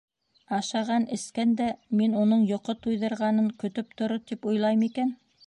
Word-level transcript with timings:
Ашаған, 0.59 1.03
эскән 1.17 1.51
дә, 1.59 1.67
мин 1.99 2.15
уның 2.23 2.47
йоҡо 2.53 2.77
туйҙырғанын 2.87 3.53
көтөп 3.65 3.95
торор 4.01 4.27
тип 4.33 4.51
уйлай 4.53 4.83
микән? 4.87 5.15